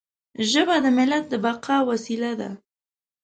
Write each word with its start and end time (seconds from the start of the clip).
ژبه 0.51 0.75
د 0.83 0.87
ملت 0.97 1.25
د 1.29 1.33
بقا 1.45 1.77
وسیله 1.89 2.31
ده. 2.39 2.49